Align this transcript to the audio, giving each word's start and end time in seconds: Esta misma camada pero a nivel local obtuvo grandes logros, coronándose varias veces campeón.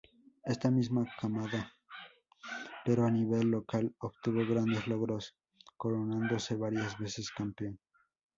Esta 0.53 0.67
misma 0.77 1.03
camada 1.19 1.61
pero 2.85 3.05
a 3.05 3.11
nivel 3.11 3.51
local 3.57 3.93
obtuvo 4.07 4.43
grandes 4.51 4.87
logros, 4.87 5.35
coronándose 5.77 6.55
varias 6.55 6.97
veces 6.97 7.29
campeón. 7.29 7.79